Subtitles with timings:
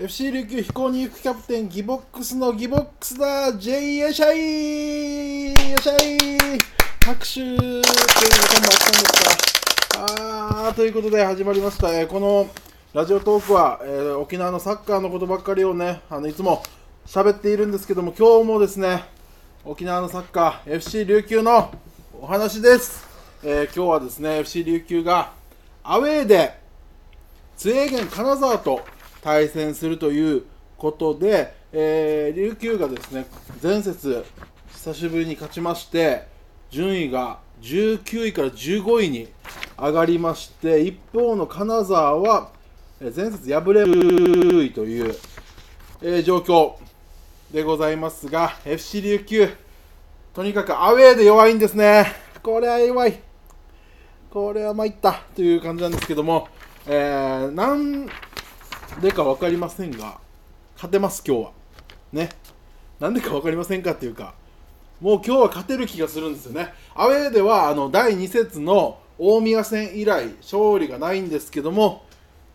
[0.00, 3.52] FC 琉球飛行に行くキャプテンギボックスのギボックスだ。
[3.58, 5.48] J よっしゃい。
[5.48, 6.18] よっしゃい。
[7.04, 7.34] 拍手。
[7.34, 12.46] というのがもあったんですかあーということで始まりました、えーこの
[12.94, 16.62] ラジオトークは、えー沖縄のサッカーのことばっかりをねあのいつも
[17.04, 19.02] 喋っているんですけども今日もですね
[19.64, 21.72] 沖縄のサッカー FC 琉球の
[22.20, 23.04] お話です、
[23.42, 25.32] えー今日はですね FC 琉球が
[25.82, 26.56] アウェーで
[27.56, 28.82] 津英源金沢と
[29.22, 30.44] 対戦するという
[30.76, 33.26] ことで、えー琉球がですね
[33.62, 34.24] 前節
[34.72, 36.26] 久しぶりに勝ちまして
[36.70, 39.28] 順位が19位から15位に
[39.78, 42.50] 上がりまして一方の金沢は
[43.00, 45.14] 前節敗れる位という、
[46.02, 46.74] えー状況
[47.52, 49.48] でございますが FC 琉球
[50.38, 52.06] とにかくアウェーで弱いんですね。
[52.44, 53.20] これは弱い。
[54.30, 56.46] これは参ったという感じなんですけども、
[56.86, 58.08] えー、なん
[59.00, 60.18] でか分かりませんが、
[60.74, 61.50] 勝てます、今日は。
[62.12, 62.30] ね。
[62.98, 64.34] なんでか分かりませんかっていうか、
[65.00, 66.72] もう今日は勝てる気がするんですよね。
[66.96, 72.02] アウェーではあの第2節の大宮戦以来、勝利がないんですけども、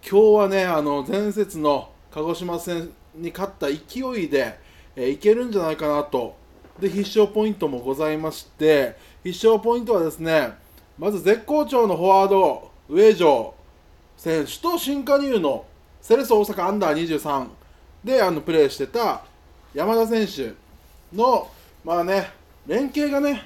[0.06, 3.76] 今日はね、あの前節の鹿児島戦に勝った勢
[4.22, 4.60] いで、
[4.98, 6.36] えーいけるんじゃないかなと。
[6.78, 10.52] で、必勝ポイントもございまして、必勝ポイントはですね、
[11.00, 13.54] まず絶好調のフォワード、上条
[14.18, 15.66] 選手と新加入の
[16.04, 17.48] セレッソ大阪アンダー23
[18.04, 19.24] であのプレーしてた
[19.74, 20.52] 山田選手
[21.16, 21.50] の、
[21.86, 22.30] まあね、
[22.68, 23.42] 連携がね、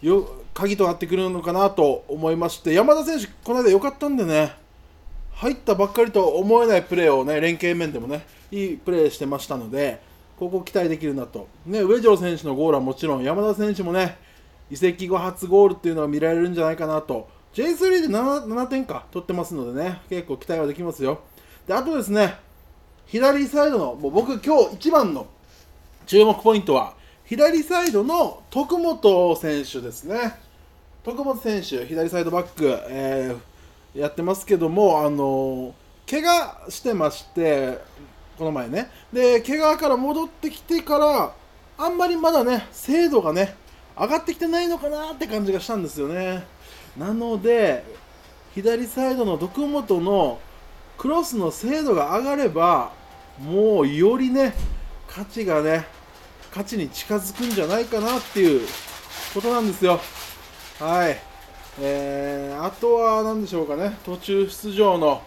[0.00, 4.54] よ鍵となってくるのかなと思いまして、山田選手、この間良かったんでね、
[5.34, 10.00] 入ったばっかりと思えないプレーをね、連携面でもね、いいプレーしてましたので、
[10.38, 11.48] ここ期待できるなと。
[11.66, 14.16] ね、上条選手のゴールはもちろん、山田選手もね、
[14.70, 17.35] 移籍後初ゴールっていうのは見られるんじゃないかなと。
[17.56, 21.20] J3 で 7, 7点か取ってますのでね、結構期待はできますよ。
[21.66, 22.34] で、あとですね、
[23.06, 25.26] 左サイドの、もう僕今日一番の
[26.06, 30.38] 注目ポイントは、左サイドの徳本選手ですね。
[31.02, 33.56] 徳本選手、左サイドバック、えー
[33.96, 35.74] やってますけども、あの
[36.08, 37.78] 怪我してまして、
[38.36, 38.90] この前ね。
[39.10, 41.32] で、怪我から戻ってきてから、
[41.78, 43.54] あんまりまだね、精度がね、
[43.98, 46.44] 上がってきてないのかなって感じがしたんですよね。
[46.98, 47.84] なので、
[48.54, 50.40] 左サイドの徳本の
[50.96, 52.92] クロスの精度が上がれば、
[53.38, 54.54] もうよりね、
[55.06, 55.86] 価値がね、
[56.50, 58.66] 価値に近づくんじゃないかなっていう
[59.34, 60.00] ことなんですよ。
[60.80, 61.18] はい。
[61.78, 65.22] えー、あとは何でしょうかね、途中出場の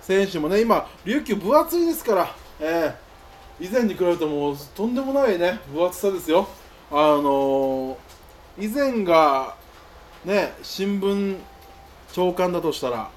[0.00, 6.48] 選手もね、今、琉球分厚いですから、えー、以前に比べるともうとんでもないね、分厚さですよ。
[6.90, 9.54] あのー、以前が
[10.24, 11.36] ね、新聞
[12.12, 13.10] 長官だとしたら、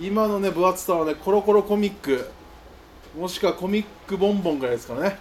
[0.00, 2.30] 今のね、分厚さはね、コロコロコミック、
[3.18, 5.18] もしくはコミックボンボンぐらいですからね。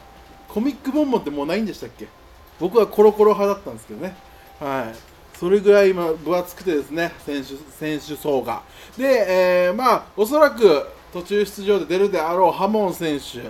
[0.47, 2.07] コミックボンボンってもうないんでしたっけ？
[2.59, 4.15] 僕はコロコロ派だったんですけどね。
[4.59, 5.37] はい。
[5.37, 8.61] それぐらい今分厚くてですね、選手選手層が。
[8.97, 9.25] で、
[9.67, 13.41] えーまあ、おそらく途中出場で出るであろうハモン選手、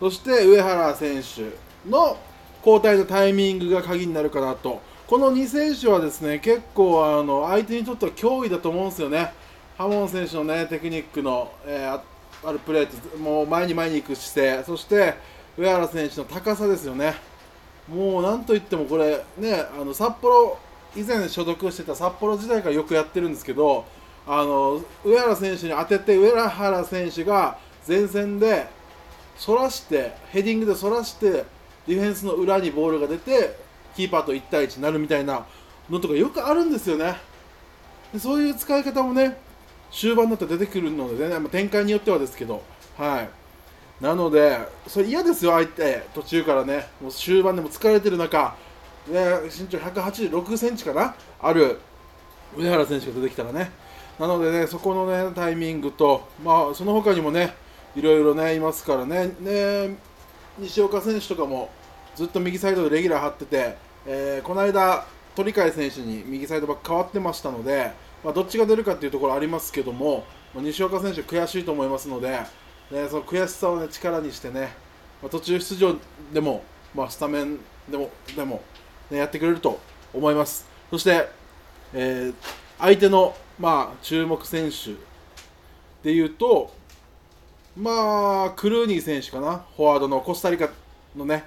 [0.00, 1.50] そして上原選手
[1.88, 2.16] の
[2.64, 4.80] 交代のタイミングが鍵になるかなと。
[5.06, 9.32] この2選手はですね、結構あの相手にとっては脅威だと思うんですよね。
[9.76, 12.00] ハモン選手のね、テクニックの、えー
[12.46, 15.14] あるプレー、もう前に前に行く姿勢、そして
[15.56, 17.14] 上原選手の高さですよね。
[17.88, 20.58] もうなんといってもこれねあの札幌
[20.96, 23.84] 以前所属してた札幌時代からよくやってるんですけど
[24.26, 28.66] あの上原選手に当てて上原選手が前線で
[29.38, 31.44] 反らしてヘディングで反らして
[31.86, 33.56] ディフェンスの裏にボールが出て
[33.96, 35.44] キーパーと1対1になるみたいな
[35.90, 37.16] のとかよくあるんですよね。
[38.12, 39.38] でそういう使い方もね
[39.90, 42.62] 終盤になって出てくるのでね、まあ展開によってはですけど。
[42.98, 43.28] はい。
[44.02, 48.56] なので、それ嫌ですよ、相手、途中からね、もう終盤でも疲れてる中、
[49.08, 51.78] ね、身長186センチかな、ある。
[52.56, 53.70] 上原選手が出てきたらね、
[54.18, 57.54] なのでね、そこのね、タイミングと、まあ、その他にもね、
[57.96, 59.96] いろいろね、いますからね、ね
[60.58, 61.70] 西岡選手とかも
[62.14, 63.76] ずっと右サイドでレギュラー張ってて、
[64.06, 67.92] えーこの間、鳥海選手に右サイドバック変わってましたので、
[68.22, 70.24] まあ、どっちが出るかっていうところありますけども、
[70.54, 72.30] まあ西岡選手、悔しいと思いますので、
[72.90, 74.72] ね、その悔しさを、ね、力にしてね、
[75.22, 75.96] まあ、途中出場
[76.32, 76.62] でも、
[76.94, 77.58] まあ、スタメン
[77.90, 78.62] でもでも、
[79.10, 79.80] ね、やってくれると
[80.12, 80.66] 思います。
[80.90, 81.28] そして、
[81.92, 82.34] えー
[82.76, 84.94] 相手の、まあ、注目選手
[86.02, 86.72] でいうと、
[87.76, 90.68] まあ、クルーニー選手かな、フォワードのコスタリカ
[91.16, 91.44] のね、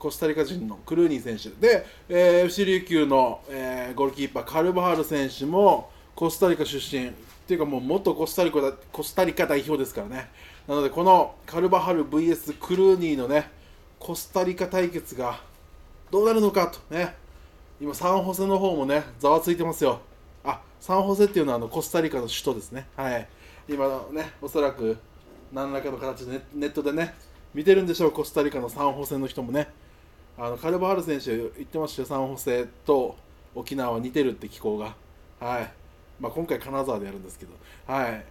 [0.00, 7.12] コスタリカ人のクルーニー選手で、えー FC 琉球の、えーゴールキーパーカルバハル選手もコスタリカ出身っ
[7.46, 10.30] ていうかもう元コスタリカコスタリカ代表ですからね。
[10.66, 13.50] なのでこのカルバハル VS クルーニーのね
[13.98, 15.40] コスタリカ対決が
[16.10, 17.14] どうなるのかとね。
[17.78, 20.00] 今サンホセの方もねざわついてますよ。
[20.44, 22.86] あサンホセっていうのはあのコスタリカの首都ですね。
[22.96, 23.28] はい。
[23.68, 24.96] 今のねおそらく
[25.52, 27.14] 何らかの形でネットでね
[27.52, 29.68] 見てるんでしょうコスタリカのサンホセの人もね。
[30.42, 32.08] あのカルバハル選手言ってましたよ。
[32.08, 33.14] サンホセと
[33.54, 34.96] 沖縄は似てるって気候が。
[35.38, 35.70] はい。
[36.18, 37.52] まあ今回金沢でやるんですけど。
[37.86, 38.24] はい。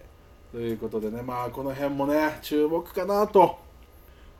[0.50, 1.22] ということでね。
[1.22, 3.60] まあこの辺もね注目かなと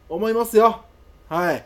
[0.08, 0.82] 思いますよ。
[1.28, 1.64] はい。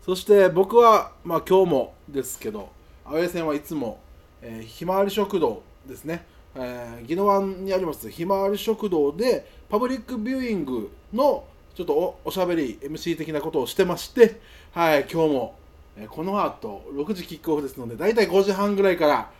[0.00, 2.70] そして僕はまあ今日もですけど
[3.04, 4.00] アウェー戦はいつも、
[4.40, 6.24] えーひまわり食堂ですね、
[6.54, 11.44] えー、宜野湾にありますひまわり食堂でパブリックビューイングの
[11.74, 14.40] ちょっとおしゃべり MC 的なことをしてまして、
[14.72, 15.58] はい、今日も、
[15.96, 19.30] えこの後6時キックオフですので大体5時半ぐらいから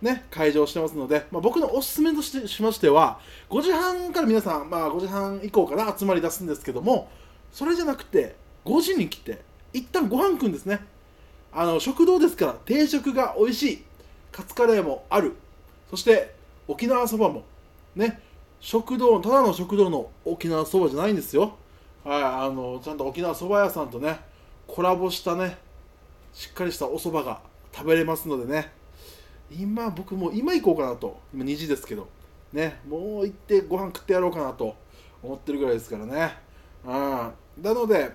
[0.00, 3.18] ね、会場してますので、まあ、僕のおすすめとしてしましては
[3.50, 7.10] 5時半から皆さん、まあ、5時半以降かな集まり出すんですけども
[7.50, 9.42] それじゃなくて5時に来て
[9.72, 10.80] 一旦ご飯食うんですね。
[11.52, 13.84] あの食堂ですから定食が美味しい
[14.30, 15.34] カツカレーもある。
[15.90, 16.34] そして
[16.68, 17.44] 沖縄そばも
[17.96, 18.20] ね
[18.60, 21.56] 食堂ただの食堂の沖縄そばじゃないんですよ。
[22.04, 24.20] はいあのちゃんと沖縄そば屋さんとね
[24.66, 25.58] コラボしたね
[26.32, 27.40] しっかりしたお蕎麦が
[27.72, 28.72] 食べれますのでね。
[29.50, 31.18] 今僕も今行こうかなと。
[31.32, 32.08] 今2時ですけど。
[32.52, 34.76] ねもう行ってご飯食ってやろうかなと。
[35.22, 36.36] 思ってるぐらいですからね。
[36.84, 36.92] うん。
[37.62, 38.12] なので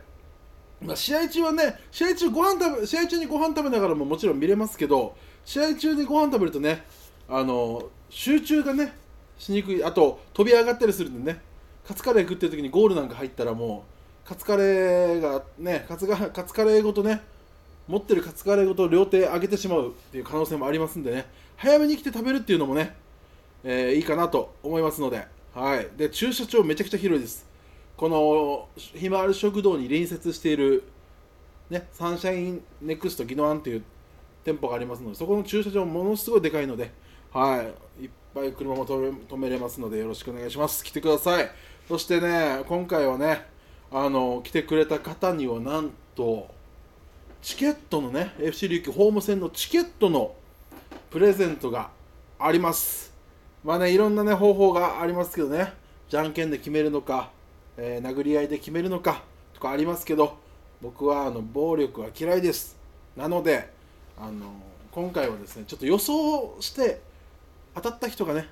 [0.81, 5.15] まあ、試合中はね、試合中ご飯食べ試合中にご飯食べながらももちろん見れますけど、
[5.45, 6.83] 試合中にご飯食べるとね、
[7.29, 8.93] あの集中がね、
[9.37, 11.41] しにくい、あと飛び上がったりするんでね、
[11.87, 13.85] カツカレー食ってる時にゴールなんか入ったらも
[14.25, 17.21] う、カツカレーがね、カツがカツカレーごとね、
[17.87, 21.25] 持ってるカツカレーごと両手上げてしまうっていう可能性もありますんでね、
[21.57, 22.95] 早めに来て食べるっていうのもね、
[23.63, 27.45] えーいいかなと思いますので、はい、で駐車場めちゃくちゃ広いです。
[27.95, 30.83] このひまわり食堂に隣接している、
[31.69, 33.83] ね、サンシャインネクストギノワンという
[34.43, 36.91] 店舗がありますので、そこの駐車場ものすごいでかいので、
[37.31, 37.63] は
[37.99, 40.83] い、いっぱい車も止め止めれますので、よろしくお願いします。
[40.83, 41.51] 来てください。
[41.87, 43.45] そしてね、今回はね、
[43.91, 46.47] あの来てくれた方にはなんと、
[47.41, 50.33] チケットのね、FC 琉球ホーム戦のチケットの
[51.09, 51.89] プレゼントが
[52.39, 53.13] あります。
[53.65, 55.73] まあね、いろんなね、方法がありますけどね、
[56.09, 57.31] じゃんけんで決めるのか、
[57.77, 60.37] えー殴り合いで決めるのかとかありますけど、
[60.81, 62.77] 僕はあの暴力は嫌いです。
[63.17, 63.69] なので、
[64.17, 64.53] あの
[64.91, 67.01] 今回はですね、ちょっと予想して
[67.75, 68.47] 当たった人がね、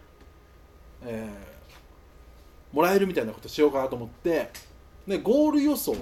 [1.05, 1.60] えー
[2.71, 4.51] もらえるみたいなことしようかなと思って、
[5.07, 5.95] ね、ゴール予想。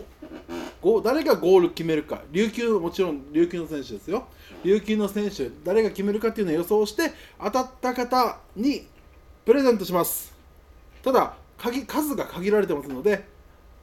[0.82, 2.22] ゴ誰がゴール決めるか。
[2.32, 4.28] 琉球もちろん琉球の選手ですよ。
[4.64, 7.12] 琉球の選手誰が決めるかっていうのを予想して
[7.42, 8.88] 当たった方に
[9.46, 10.34] プレゼントします。
[11.02, 13.26] ただ鍵数が限られてますので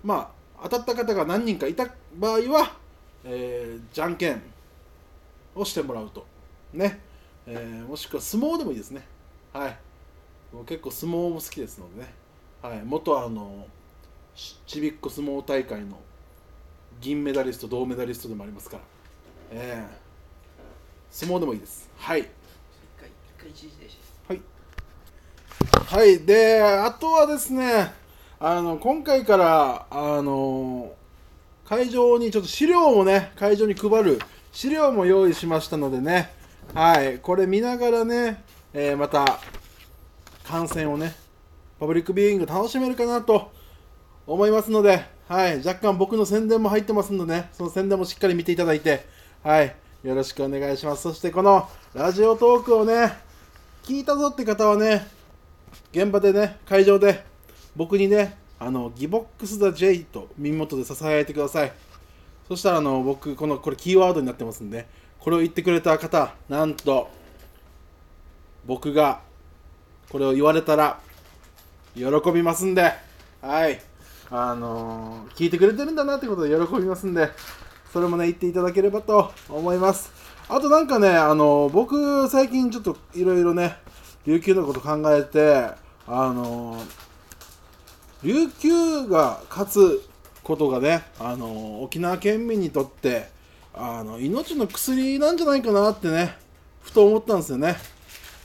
[0.03, 1.87] まあ当たった方が何人かいた
[2.17, 2.77] 場合は、
[3.25, 4.43] えーじゃんけん
[5.55, 6.27] をしてもらうと。
[6.73, 7.01] ね、
[7.47, 9.07] えーもしくは相撲でもいいですね。
[9.53, 9.77] はい。
[10.55, 12.15] もう結構相撲も好きですのでね、
[12.63, 13.67] はい、元あの
[14.35, 15.99] ちちびっこ相撲大会の
[17.01, 18.83] 銀メダリスト銅メダリストでもありますから、
[19.53, 20.07] えー
[21.11, 21.89] 相撲でもいいです。
[21.97, 22.29] はい。
[24.29, 24.41] はい。
[25.87, 27.91] はい、で、あとはですね、
[28.39, 30.93] あの今回からあの
[31.65, 34.19] 会場にちょっと資料もね、会場に配る
[34.53, 36.35] 資料も用意しましたのでね、
[36.75, 38.43] はい、これ見ながらね、
[38.75, 39.41] えーまた
[40.45, 41.15] 観戦をね、
[41.79, 43.53] パブリックビューイング楽しめるかなと
[44.27, 49.05] 思いますので、はい、若干僕の宣伝も入ってますのでね、その宣伝もしっかり見ていただいて、
[49.43, 51.03] はい、よろしくお願いします。
[51.03, 53.13] そしてこのラジオトークをね、
[53.83, 55.07] 聞いたぞって方はね、
[55.93, 57.25] 現場でね、会場で
[57.77, 61.73] 僕にね、あのギボックス・ザ・ジェイと耳元で支えてください。
[62.49, 64.87] そしたらあの僕、このこれキーワードになってますんで、
[65.19, 67.11] これを言ってくれた方、なんと
[68.65, 69.21] 僕が
[70.09, 71.01] これを言われたら
[71.97, 72.93] 喜びますんで、
[73.41, 73.81] はい、
[74.31, 77.31] あのー聞いてくれてるんだなってことで喜びますんで、
[77.91, 80.13] それもね、言っていただければと思います。
[80.49, 83.79] あとなんかね、あのー僕、最近ちょっといろいろね、
[84.27, 85.71] 琉球のこと考えて、
[86.07, 87.07] あのー
[88.23, 90.03] 琉球が勝つ
[90.43, 93.29] ことがね、あの沖縄県民にとって、
[93.75, 96.37] あの命の薬なんじゃないかなってね、
[96.83, 97.77] ふと思ったんですよね。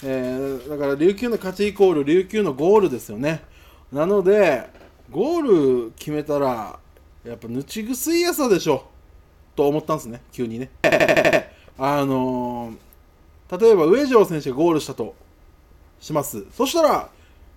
[0.03, 3.43] えーだから琉球の勝ちイコール琉球のゴールですよね。
[3.91, 4.67] なので、
[5.09, 6.79] ゴール決めたら、
[7.25, 8.85] やっぱぬちぐすいやさでしょ、
[9.55, 10.69] と思ったんですね、急にね。
[11.77, 12.77] あのー
[13.59, 15.13] 例えば上条選手がゴールしたと
[15.99, 16.45] します。
[16.53, 17.09] そしたら、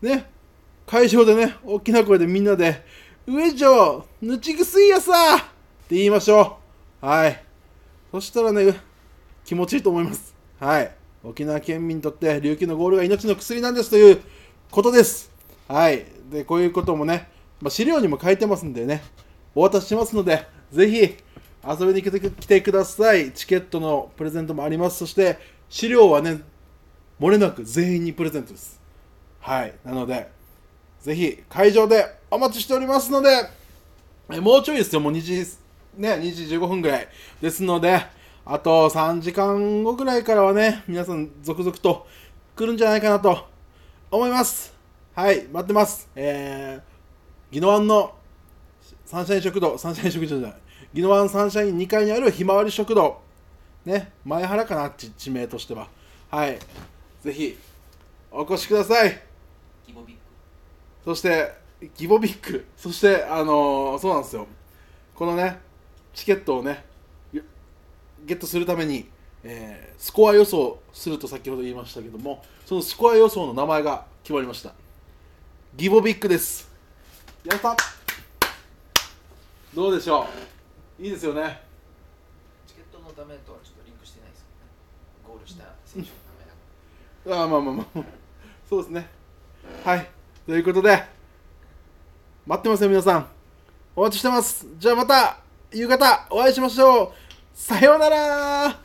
[0.03, 0.29] ね、
[0.89, 2.83] 会場でね、大きな声でみんなで、
[3.29, 5.41] 上城、ぬちぐすいやさっ
[5.89, 6.59] て言いましょ
[7.01, 7.07] う。
[7.07, 7.45] はい。
[8.11, 8.75] そしたらね、
[9.45, 10.35] 気持ちいいと思います。
[10.59, 10.91] はい。
[11.25, 14.21] 沖縄県民にとって、琉球のゴールが命の薬なんですという
[14.71, 15.31] ことです。
[15.67, 16.05] はい。
[16.31, 17.31] で、こういうこともね、
[17.63, 19.03] まあ、資料にも書いてますんでね、
[19.55, 21.17] お渡ししますので、ぜひ
[21.67, 23.33] 遊びに来てください。
[23.33, 24.99] チケットのプレゼントもあります。
[24.99, 25.39] そして、
[25.71, 26.43] 資料はね、
[27.19, 28.79] 漏れなく全員にプレゼントです。
[29.41, 29.75] はい。
[29.83, 30.29] なので、
[31.01, 33.31] ぜひ会場でお待ちしておりますので、
[34.31, 35.37] えもうちょいですよ、もう2時、
[35.97, 37.09] ね、2時15分ぐらい。
[37.41, 38.03] ですので、
[38.47, 42.07] あと3時間後ぐらいからはね、皆さん続々と
[42.55, 43.47] 来るんじゃないかなと
[44.11, 44.75] 思います。
[45.15, 46.11] はい、待ってます。
[46.15, 48.15] えー、宜野湾の
[49.07, 50.57] サンシャイン食堂、サンシャイン食堂じゃない、
[50.93, 53.19] 宜野湾サンシャイン2階にあるひまわり食堂、
[53.87, 55.89] ね、前原かな、地地名としては。
[56.31, 56.59] はい、
[57.23, 57.57] ぜひ
[58.31, 59.23] お越しください。
[59.87, 60.21] ギボビッグ
[61.03, 61.51] そして、
[61.97, 64.47] ギボビック、そして、あのーそうなんですよ、
[65.15, 65.61] このね、
[66.13, 66.77] チケットをね、よ
[68.25, 69.09] ゲットするために、
[69.43, 74.73] えースコア予想すると先ほど言いましたけども、そのスコア予想の名前が決まりました。
[75.77, 76.69] ギボビックです。
[77.45, 77.77] やった
[79.75, 80.27] どうでしょ
[80.99, 81.03] う？
[81.03, 81.63] いいですよね。
[82.67, 84.53] チケットのためとはちょっとリンクしてないですよね
[85.27, 86.17] ゴールした選手の
[87.27, 88.05] 名前が あーまあまあまあ、
[88.69, 89.09] そうですね。
[89.85, 90.09] はい、
[90.47, 91.03] ということで、
[92.47, 93.29] 待ってますよ、皆さん。
[93.97, 94.67] お待ちしてます。
[94.79, 95.39] じゃあまた
[95.73, 97.13] 夕方お会いしましょう。
[97.55, 98.81] さようなら。